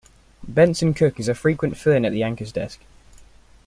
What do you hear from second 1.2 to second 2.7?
a frequent fill-in at the anchor's